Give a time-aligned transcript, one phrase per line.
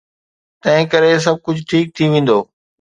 [0.61, 2.39] تنهنڪري سڀ ڪجهه ٺيڪ ٿي ويندو.